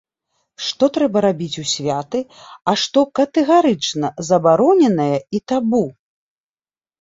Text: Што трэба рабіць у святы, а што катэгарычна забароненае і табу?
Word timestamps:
Што 0.67 0.85
трэба 0.95 1.17
рабіць 1.25 1.59
у 1.63 1.65
святы, 1.73 2.21
а 2.73 2.75
што 2.85 2.99
катэгарычна 3.19 4.11
забароненае 4.31 5.17
і 5.39 5.43
табу? 5.53 5.83